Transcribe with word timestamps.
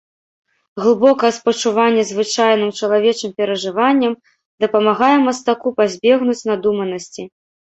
Глыбокае 0.83 1.29
спачуванне 1.39 2.03
звычайным 2.11 2.71
чалавечым 2.79 3.29
перажыванням 3.41 4.13
дапамагае 4.65 5.13
мастаку 5.29 5.67
пазбегнуць 5.83 6.41
надуманасці. 6.55 7.23